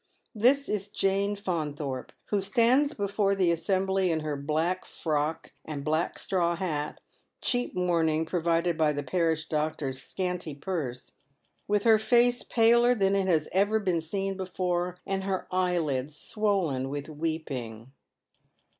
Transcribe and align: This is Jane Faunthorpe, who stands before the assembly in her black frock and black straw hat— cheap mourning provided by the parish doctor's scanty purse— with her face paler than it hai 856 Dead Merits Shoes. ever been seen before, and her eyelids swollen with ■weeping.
This 0.33 0.67
is 0.67 0.87
Jane 0.87 1.35
Faunthorpe, 1.35 2.11
who 2.31 2.41
stands 2.41 2.95
before 2.95 3.35
the 3.35 3.51
assembly 3.51 4.09
in 4.09 4.21
her 4.21 4.35
black 4.35 4.83
frock 4.83 5.51
and 5.63 5.83
black 5.85 6.17
straw 6.17 6.55
hat— 6.55 6.99
cheap 7.41 7.75
mourning 7.75 8.25
provided 8.25 8.79
by 8.79 8.93
the 8.93 9.03
parish 9.03 9.45
doctor's 9.47 10.01
scanty 10.01 10.55
purse— 10.55 11.11
with 11.67 11.83
her 11.83 11.99
face 11.99 12.41
paler 12.41 12.95
than 12.95 13.13
it 13.13 13.27
hai 13.27 13.35
856 13.35 13.45
Dead 13.45 13.53
Merits 13.53 13.53
Shoes. 13.53 13.61
ever 13.61 13.79
been 13.79 14.01
seen 14.01 14.37
before, 14.37 14.97
and 15.05 15.23
her 15.23 15.47
eyelids 15.51 16.17
swollen 16.17 16.89
with 16.89 17.05
■weeping. 17.05 17.89